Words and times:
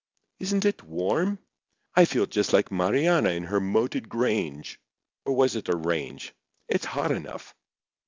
Isn't 0.39 0.65
it 0.65 0.81
warm? 0.81 1.37
I 1.93 2.05
feel 2.05 2.25
just 2.25 2.53
like 2.53 2.71
Mariana 2.71 3.29
in 3.29 3.43
her 3.43 3.59
moated 3.59 4.09
grange—or 4.09 5.31
was 5.35 5.55
it 5.55 5.69
a 5.69 5.75
range?—it's 5.75 6.85
hot 6.85 7.11
enough." 7.11 7.53